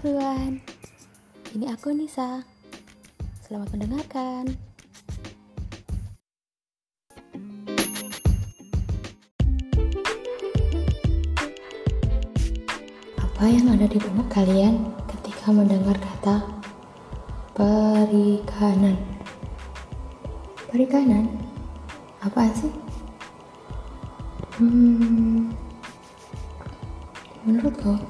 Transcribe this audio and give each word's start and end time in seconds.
everyone, 0.00 0.64
ini 1.52 1.68
aku 1.68 1.92
Nisa. 1.92 2.40
Selamat 3.44 3.68
mendengarkan. 3.76 4.48
Apa 13.20 13.44
yang 13.44 13.68
ada 13.76 13.84
di 13.84 14.00
benak 14.00 14.24
kalian 14.32 14.88
ketika 15.04 15.52
mendengar 15.52 16.00
kata 16.00 16.48
perikanan? 17.52 18.96
Perikanan? 20.72 21.28
Apaan 22.24 22.56
sih? 22.56 22.72
Hmm, 24.56 25.52
menurut 27.44 27.76
kau, 27.84 28.00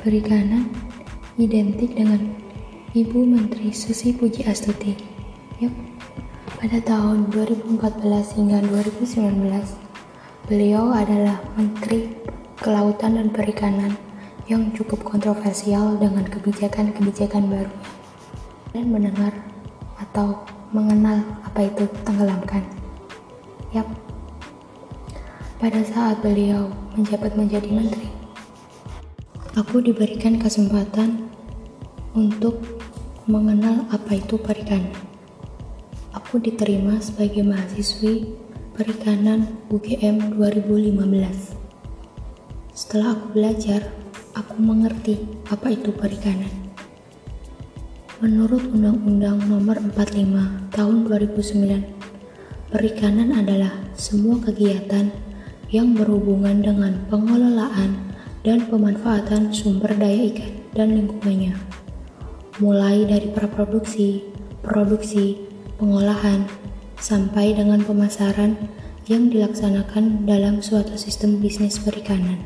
perikanan 0.00 0.85
identik 1.36 1.92
dengan 1.92 2.32
Ibu 2.96 3.28
Menteri 3.28 3.68
Susi 3.68 4.16
Puji 4.16 4.48
Astuti. 4.48 4.96
Yap, 5.60 5.72
pada 6.56 6.80
tahun 6.80 7.28
2014 7.28 8.40
hingga 8.40 8.64
2019, 8.64 9.44
beliau 10.48 10.96
adalah 10.96 11.36
Menteri 11.60 12.08
Kelautan 12.56 13.20
dan 13.20 13.28
Perikanan 13.28 13.92
yang 14.48 14.72
cukup 14.72 15.04
kontroversial 15.04 16.00
dengan 16.00 16.24
kebijakan-kebijakan 16.24 17.52
barunya. 17.52 17.88
Dan 18.72 18.88
mendengar 18.88 19.36
atau 20.00 20.40
mengenal 20.72 21.20
apa 21.44 21.68
itu 21.68 21.84
tenggelamkan. 22.08 22.64
Yap, 23.76 23.84
pada 25.60 25.84
saat 25.84 26.16
beliau 26.24 26.72
menjabat 26.96 27.36
menjadi 27.36 27.68
menteri, 27.68 28.08
aku 29.56 29.80
diberikan 29.80 30.36
kesempatan 30.36 31.32
untuk 32.12 32.60
mengenal 33.24 33.88
apa 33.88 34.20
itu 34.20 34.36
perikanan. 34.36 34.92
Aku 36.12 36.36
diterima 36.36 37.00
sebagai 37.00 37.40
mahasiswi 37.40 38.36
perikanan 38.76 39.48
UGM 39.72 40.36
2015. 40.36 41.56
Setelah 42.76 43.16
aku 43.16 43.26
belajar, 43.32 43.80
aku 44.36 44.60
mengerti 44.60 45.24
apa 45.48 45.72
itu 45.72 45.88
perikanan. 45.88 46.52
Menurut 48.20 48.60
Undang-Undang 48.68 49.40
Nomor 49.48 49.80
45 49.80 50.68
Tahun 50.76 50.96
2009, 51.08 52.68
perikanan 52.68 53.32
adalah 53.32 53.72
semua 53.96 54.36
kegiatan 54.36 55.08
yang 55.72 55.96
berhubungan 55.96 56.60
dengan 56.60 57.00
pengelolaan 57.08 58.05
dan 58.46 58.62
pemanfaatan 58.70 59.50
sumber 59.50 59.90
daya 59.98 60.30
ikan 60.30 60.54
dan 60.70 60.94
lingkungannya, 60.94 61.58
mulai 62.62 63.02
dari 63.02 63.26
praproduksi, 63.34 64.22
produksi, 64.62 65.42
pengolahan, 65.82 66.46
sampai 66.94 67.58
dengan 67.58 67.82
pemasaran 67.82 68.54
yang 69.10 69.34
dilaksanakan 69.34 70.30
dalam 70.30 70.62
suatu 70.62 70.94
sistem 70.94 71.42
bisnis 71.42 71.82
perikanan. 71.82 72.38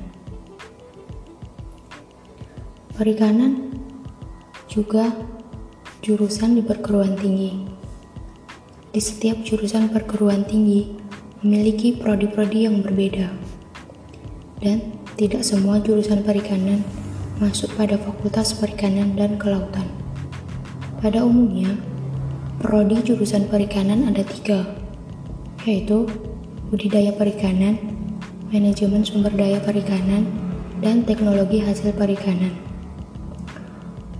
Perikanan 2.96 3.76
juga 4.72 5.12
jurusan 6.00 6.56
di 6.56 6.62
perguruan 6.64 7.12
tinggi. 7.16 7.68
Di 8.90 9.00
setiap 9.00 9.40
jurusan 9.44 9.92
perguruan 9.92 10.48
tinggi 10.48 10.96
memiliki 11.40 11.96
prodi-prodi 11.96 12.68
yang 12.68 12.84
berbeda. 12.84 13.32
Dan 14.60 14.99
tidak 15.18 15.42
semua 15.42 15.82
jurusan 15.82 16.22
perikanan 16.22 16.86
masuk 17.40 17.72
pada 17.72 17.96
Fakultas 17.96 18.52
Perikanan 18.52 19.16
dan 19.16 19.40
Kelautan. 19.40 19.88
Pada 21.00 21.24
umumnya, 21.24 21.72
prodi 22.60 23.00
jurusan 23.00 23.48
perikanan 23.48 24.04
ada 24.04 24.20
tiga, 24.20 24.76
yaitu 25.64 26.04
budidaya 26.68 27.16
perikanan, 27.16 27.80
manajemen 28.52 29.08
sumber 29.08 29.32
daya 29.32 29.56
perikanan, 29.64 30.28
dan 30.84 31.00
teknologi 31.08 31.64
hasil 31.64 31.96
perikanan. 31.96 32.52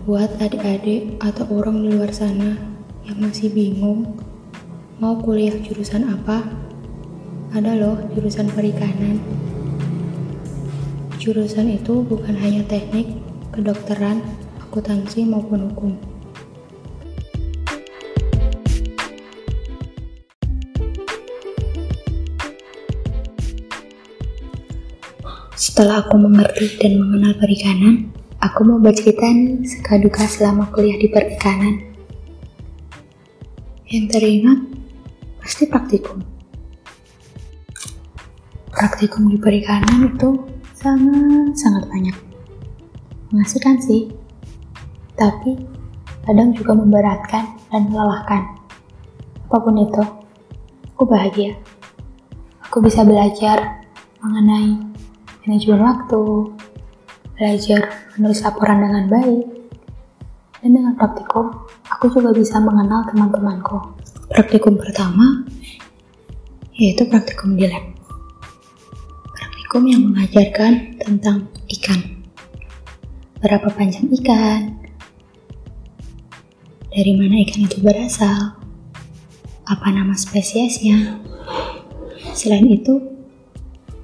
Buat 0.08 0.40
adik-adik 0.40 1.20
atau 1.20 1.44
orang 1.52 1.84
di 1.84 1.92
luar 1.92 2.16
sana 2.16 2.56
yang 3.04 3.20
masih 3.20 3.52
bingung 3.52 4.16
mau 4.96 5.20
kuliah 5.20 5.60
jurusan 5.60 6.08
apa, 6.08 6.40
ada 7.52 7.76
loh 7.76 8.00
jurusan 8.16 8.48
perikanan 8.48 9.20
Jurusan 11.20 11.68
itu 11.68 12.00
bukan 12.00 12.32
hanya 12.32 12.64
teknik, 12.64 13.12
kedokteran, 13.52 14.24
akuntansi 14.64 15.28
maupun 15.28 15.68
hukum. 15.68 15.92
Setelah 25.52 26.08
aku 26.08 26.16
mengerti 26.16 26.80
dan 26.80 26.96
mengenal 26.96 27.36
perikanan, 27.36 28.08
aku 28.40 28.64
mau 28.64 28.80
bercerita 28.80 29.28
nih 29.28 29.60
sekaduka 29.68 30.24
selama 30.24 30.72
kuliah 30.72 30.96
di 30.96 31.12
perikanan. 31.12 31.84
Yang 33.92 34.04
teringat 34.08 34.58
pasti 35.36 35.68
praktikum. 35.68 36.24
Praktikum 38.72 39.28
di 39.28 39.36
perikanan 39.36 40.16
itu 40.16 40.59
sangat-sangat 40.80 41.84
banyak. 41.92 42.16
Mengasihkan 43.30 43.76
sih, 43.78 44.08
tapi 45.14 45.60
kadang 46.24 46.56
juga 46.56 46.72
memberatkan 46.72 47.44
dan 47.68 47.92
melelahkan. 47.92 48.56
Apa 49.46 49.56
pun 49.60 49.76
itu, 49.76 50.02
aku 50.96 51.04
bahagia. 51.04 51.52
Aku 52.64 52.80
bisa 52.80 53.04
belajar 53.04 53.84
mengenai 54.24 54.80
manajemen 55.44 55.84
waktu, 55.84 56.22
belajar 57.36 57.80
menulis 58.16 58.40
laporan 58.40 58.80
dengan 58.80 59.04
baik, 59.12 59.44
dan 60.64 60.70
dengan 60.76 60.92
praktikum, 60.96 61.52
aku 61.92 62.08
juga 62.08 62.32
bisa 62.32 62.56
mengenal 62.56 63.04
teman-temanku. 63.08 63.96
Praktikum 64.32 64.80
pertama 64.80 65.44
yaitu 66.80 67.04
praktikum 67.04 67.60
di 67.60 67.68
lab 67.68 67.89
praktikum 69.70 69.86
yang 69.86 70.02
mengajarkan 70.10 70.98
tentang 70.98 71.46
ikan. 71.78 72.26
Berapa 73.38 73.70
panjang 73.70 74.10
ikan? 74.18 74.82
Dari 76.90 77.14
mana 77.14 77.38
ikan 77.46 77.70
itu 77.70 77.78
berasal? 77.78 78.58
Apa 79.70 79.94
nama 79.94 80.10
spesiesnya? 80.18 81.22
Selain 82.34 82.66
itu, 82.66 82.98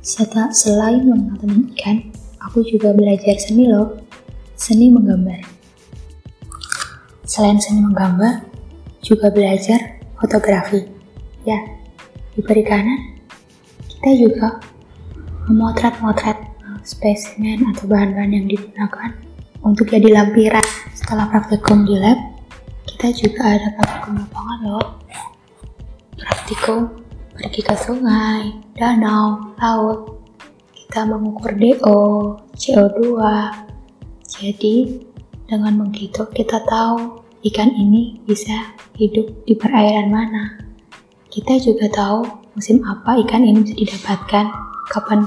serta 0.07 0.55
selain 0.55 1.03
mengenal 1.03 1.67
ikan, 1.75 2.15
aku 2.47 2.63
juga 2.63 2.95
belajar 2.95 3.35
seni 3.35 3.67
loh, 3.67 3.99
seni 4.55 4.87
menggambar. 4.87 5.43
Selain 7.27 7.59
seni 7.59 7.83
menggambar, 7.83 8.47
juga 9.03 9.35
belajar 9.35 9.99
fotografi. 10.15 10.87
Ya, 11.43 11.59
di 12.39 12.41
perikanan, 12.47 13.19
kita 13.91 14.15
juga 14.15 14.63
memotret-motret 15.47 16.57
spesimen 16.87 17.67
atau 17.75 17.91
bahan-bahan 17.91 18.31
yang 18.31 18.47
digunakan 18.47 19.11
untuk 19.67 19.91
jadi 19.91 20.15
lampiran. 20.15 20.63
Setelah 20.95 21.27
praktikum 21.31 21.83
di 21.83 21.99
lab, 21.99 22.19
kita 22.87 23.11
juga 23.11 23.43
ada 23.59 23.69
praktikum 23.75 24.23
lapangan 24.23 24.59
loh. 24.63 24.87
Praktikum 26.17 26.81
pergi 27.35 27.61
ke 27.61 27.75
sungai, 27.75 28.55
danau, 28.79 29.55
laut. 29.59 30.23
Kita 30.73 31.03
mengukur 31.03 31.53
DO, 31.59 31.99
CO2. 32.55 33.03
Jadi, 34.23 35.03
dengan 35.47 35.87
begitu 35.87 36.27
kita 36.31 36.63
tahu 36.63 37.23
ikan 37.53 37.71
ini 37.75 38.23
bisa 38.23 38.75
hidup 38.99 39.47
di 39.47 39.55
perairan 39.59 40.09
mana. 40.09 40.59
Kita 41.29 41.59
juga 41.61 41.91
tahu 41.91 42.25
musim 42.57 42.81
apa 42.87 43.21
ikan 43.27 43.45
ini 43.45 43.61
bisa 43.67 43.77
didapatkan 43.77 44.66
kapan 44.87 45.27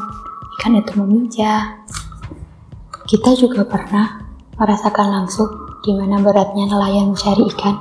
ikan 0.59 0.79
itu 0.79 0.91
memijah. 0.99 1.83
Kita 3.07 3.33
juga 3.35 3.65
pernah 3.65 4.21
merasakan 4.59 5.07
langsung 5.07 5.49
gimana 5.79 6.19
beratnya 6.19 6.67
nelayan 6.67 7.15
mencari 7.15 7.43
ikan. 7.55 7.75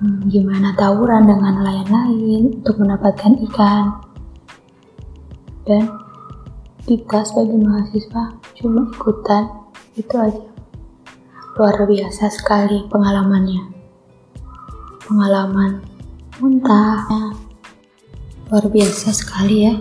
Hmm, 0.00 0.32
gimana 0.32 0.72
tawuran 0.74 1.28
dengan 1.28 1.60
nelayan 1.60 1.90
lain 1.92 2.42
untuk 2.64 2.80
mendapatkan 2.80 3.36
ikan. 3.46 4.00
Dan 5.68 5.86
kita 6.88 7.22
sebagai 7.22 7.60
mahasiswa 7.60 8.34
cuma 8.56 8.88
ikutan 8.88 9.44
itu 9.94 10.14
aja. 10.16 10.48
Luar 11.54 11.84
biasa 11.84 12.32
sekali 12.32 12.88
pengalamannya. 12.88 13.76
Pengalaman 15.04 15.84
muntah, 16.40 17.04
Luar 18.50 18.66
biasa 18.66 19.14
sekali 19.14 19.62
ya, 19.62 19.78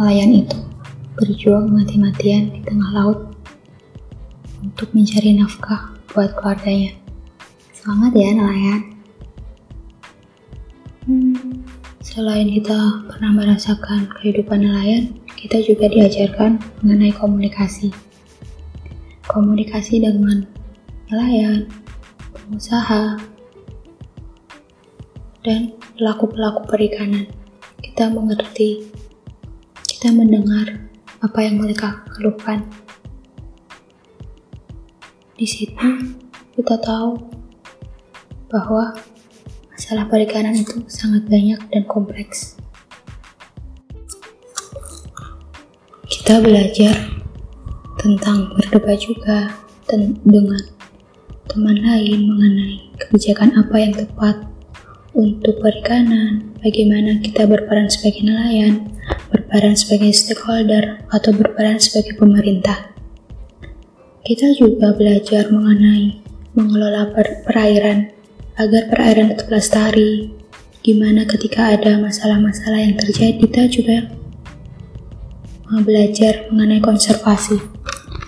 nelayan 0.00 0.32
itu 0.32 0.56
berjuang 1.12 1.68
mati-matian 1.68 2.48
di 2.48 2.64
tengah 2.64 2.88
laut 2.88 3.36
untuk 4.64 4.88
mencari 4.96 5.36
nafkah 5.36 5.92
buat 6.08 6.32
keluarganya. 6.40 6.96
Semangat 7.76 8.16
ya 8.16 8.32
nelayan! 8.32 8.80
Hmm, 11.04 11.36
selain 12.00 12.48
kita 12.48 13.12
pernah 13.12 13.44
merasakan 13.44 14.08
kehidupan 14.08 14.64
nelayan, 14.64 15.12
kita 15.36 15.60
juga 15.60 15.92
diajarkan 15.92 16.56
mengenai 16.80 17.12
komunikasi. 17.12 17.92
Komunikasi 19.28 20.00
dengan 20.00 20.48
nelayan, 21.12 21.68
pengusaha, 22.32 23.20
dan 25.44 25.76
pelaku-pelaku 26.00 26.64
perikanan. 26.72 27.28
Kita 27.96 28.12
mengerti, 28.12 28.92
kita 29.88 30.12
mendengar 30.12 30.84
apa 31.24 31.40
yang 31.40 31.56
mereka 31.56 32.04
keluhkan. 32.12 32.60
Di 35.32 35.48
situ 35.48 36.12
kita 36.52 36.76
tahu 36.76 37.16
bahwa 38.52 38.92
masalah 39.72 40.04
perikanan 40.12 40.60
itu 40.60 40.84
sangat 40.92 41.24
banyak 41.24 41.56
dan 41.72 41.88
kompleks. 41.88 42.60
Kita 46.04 46.44
belajar 46.44 47.00
tentang 47.96 48.52
berdebat 48.60 49.00
juga 49.00 49.56
dengan 50.20 50.60
teman 51.48 51.80
lain 51.80 52.28
mengenai 52.28 52.92
kebijakan 53.00 53.56
apa 53.56 53.76
yang 53.80 53.96
tepat 53.96 54.36
untuk 55.16 55.64
perikanan, 55.64 56.52
bagaimana 56.60 57.16
kita 57.24 57.48
berperan 57.48 57.88
sebagai 57.88 58.20
nelayan, 58.28 58.92
berperan 59.32 59.72
sebagai 59.72 60.12
stakeholder, 60.12 61.00
atau 61.08 61.32
berperan 61.32 61.80
sebagai 61.80 62.20
pemerintah. 62.20 62.92
Kita 64.20 64.52
juga 64.52 64.92
belajar 64.92 65.48
mengenai 65.48 66.20
mengelola 66.52 67.16
per 67.16 67.48
perairan 67.48 68.12
agar 68.60 68.92
perairan 68.92 69.32
tetap 69.32 69.48
lestari. 69.48 70.36
Gimana 70.84 71.24
ketika 71.24 71.72
ada 71.72 71.96
masalah-masalah 71.96 72.84
yang 72.84 73.00
terjadi, 73.00 73.40
kita 73.40 73.62
juga 73.72 73.98
belajar 75.80 76.46
mengenai 76.52 76.84
konservasi. 76.84 77.56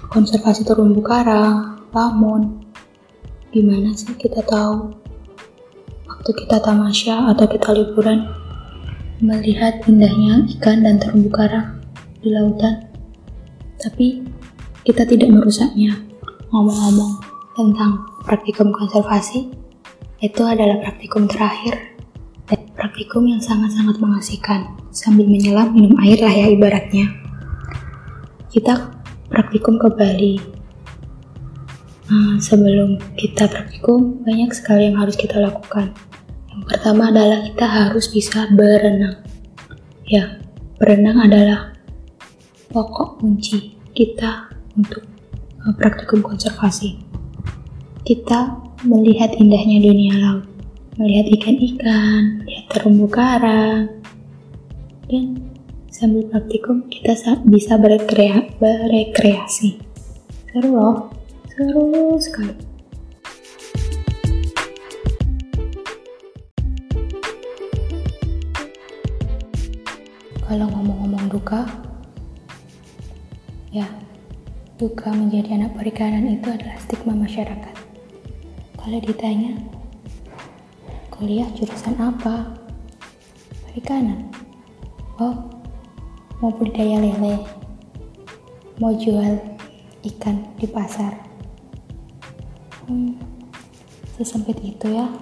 Konservasi 0.08 0.64
terumbu 0.64 1.04
karang, 1.04 1.84
lamun. 1.92 2.64
Gimana 3.52 3.92
sih 3.92 4.16
kita 4.16 4.40
tahu 4.40 5.07
waktu 6.28 6.44
kita 6.44 6.60
tamasya 6.60 7.32
atau 7.32 7.48
kita 7.48 7.72
liburan 7.72 8.28
melihat 9.24 9.80
indahnya 9.88 10.44
ikan 10.60 10.84
dan 10.84 11.00
terumbu 11.00 11.32
karang 11.32 11.80
di 12.20 12.28
lautan. 12.28 12.84
Tapi 13.80 14.28
kita 14.84 15.08
tidak 15.08 15.32
merusaknya. 15.32 15.96
Ngomong-ngomong 16.52 17.24
tentang 17.56 18.04
praktikum 18.28 18.76
konservasi, 18.76 19.56
itu 20.20 20.42
adalah 20.44 20.76
praktikum 20.84 21.24
terakhir 21.32 21.96
dan 22.44 22.60
praktikum 22.76 23.24
yang 23.24 23.40
sangat-sangat 23.40 23.96
mengasihkan 23.96 24.68
sambil 24.92 25.24
menyelam 25.24 25.72
minum 25.72 25.96
air 26.04 26.20
lah 26.20 26.34
ya 26.44 26.52
ibaratnya. 26.52 27.08
Kita 28.52 29.00
praktikum 29.32 29.80
ke 29.80 29.88
Bali. 29.96 30.36
Nah, 32.12 32.36
sebelum 32.36 33.00
kita 33.16 33.48
praktikum, 33.48 34.20
banyak 34.28 34.52
sekali 34.52 34.92
yang 34.92 35.00
harus 35.00 35.16
kita 35.16 35.40
lakukan. 35.40 35.96
Pertama 36.68 37.08
adalah 37.08 37.48
kita 37.48 37.64
harus 37.64 38.12
bisa 38.12 38.44
berenang. 38.52 39.24
Ya, 40.04 40.36
berenang 40.76 41.24
adalah 41.24 41.72
pokok 42.68 43.24
kunci 43.24 43.80
kita 43.96 44.52
untuk 44.76 45.00
uh, 45.64 45.72
praktikum 45.80 46.20
konservasi. 46.20 47.00
Kita 48.04 48.68
melihat 48.84 49.32
indahnya 49.40 49.80
dunia 49.80 50.14
laut, 50.20 50.44
melihat 51.00 51.32
ikan-ikan, 51.40 52.44
melihat 52.44 52.64
terumbu 52.76 53.08
karang, 53.08 53.88
dan 55.08 55.40
sambil 55.88 56.28
praktikum 56.28 56.84
kita 56.92 57.16
bisa 57.48 57.80
berekreasi. 57.80 59.80
Seru 60.52 60.76
loh, 60.76 61.08
seru 61.48 62.20
sekali. 62.20 62.67
Kalau 70.48 70.64
ngomong-ngomong 70.64 71.28
duka, 71.28 71.68
ya, 73.68 73.84
duka 74.80 75.12
menjadi 75.12 75.60
anak 75.60 75.76
perikanan 75.76 76.24
itu 76.24 76.48
adalah 76.48 76.72
stigma 76.80 77.12
masyarakat. 77.12 77.76
Kalau 78.80 78.96
ditanya, 79.04 79.60
kuliah 81.12 81.44
jurusan 81.52 82.00
apa? 82.00 82.48
Perikanan. 83.68 84.32
Oh, 85.20 85.36
mau 86.40 86.48
budidaya 86.56 86.96
lele, 86.96 87.44
mau 88.80 88.96
jual 88.96 89.36
ikan 90.00 90.48
di 90.56 90.64
pasar. 90.64 91.12
Hmm, 92.88 93.20
sesempit 94.16 94.56
itu 94.64 94.96
ya 94.96 95.12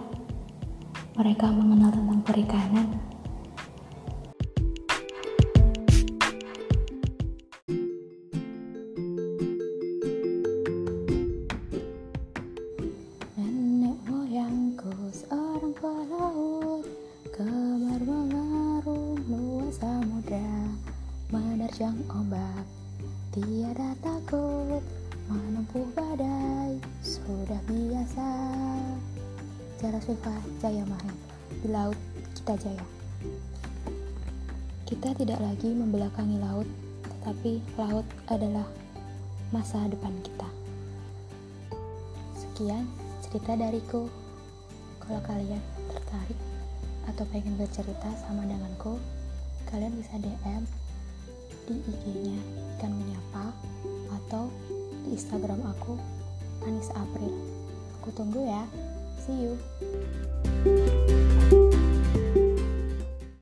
mereka 1.19 1.51
mengenal 1.51 1.91
tentang 1.91 2.23
perikanan 2.23 3.16
Sulfa 30.27 30.43
Jaya 30.59 30.83
Mahir 30.83 31.15
Di 31.63 31.69
laut 31.71 31.99
kita 32.35 32.59
jaya 32.59 32.83
Kita 34.83 35.15
tidak 35.15 35.39
lagi 35.39 35.71
membelakangi 35.71 36.43
laut 36.43 36.67
Tetapi 37.07 37.63
laut 37.79 38.03
adalah 38.27 38.67
masa 39.55 39.87
depan 39.87 40.11
kita 40.27 40.51
Sekian 42.35 42.91
cerita 43.23 43.55
dariku 43.55 44.11
Kalau 44.99 45.23
kalian 45.23 45.63
tertarik 45.95 46.39
atau 47.07 47.23
pengen 47.31 47.55
bercerita 47.55 48.11
sama 48.19 48.43
denganku 48.51 48.99
kalian 49.71 49.95
bisa 49.95 50.19
DM 50.19 50.67
di 51.71 51.79
IG-nya 51.87 52.39
ikan 52.75 52.91
menyapa 52.91 53.55
atau 54.11 54.51
di 55.07 55.15
Instagram 55.15 55.63
aku 55.63 55.95
Anis 56.67 56.91
April. 56.99 57.31
Aku 58.03 58.11
tunggu 58.11 58.43
ya. 58.43 58.67
See 59.27 59.33
you. 59.33 59.59